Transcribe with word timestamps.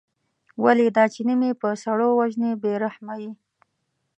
ولې 0.63 0.85
دا 0.97 1.05
چینی 1.13 1.51
په 1.61 1.69
سړو 1.83 2.07
وژنې 2.19 2.51
بې 2.61 2.73
رحمه 2.83 3.15
یې. 3.23 3.31